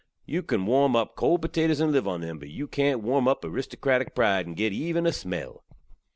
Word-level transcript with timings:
Yu 0.25 0.41
kan 0.41 0.65
warm 0.65 0.95
up 0.95 1.15
kold 1.15 1.43
potatoze 1.43 1.79
and 1.79 1.91
liv 1.91 2.07
on 2.07 2.21
them, 2.21 2.39
but 2.39 2.49
yu 2.49 2.67
kant 2.67 3.03
warm 3.03 3.27
up 3.27 3.43
aristokratik 3.43 4.15
pride 4.15 4.47
and 4.47 4.55
git 4.57 4.73
even 4.73 5.05
a 5.05 5.11
smell. 5.11 5.63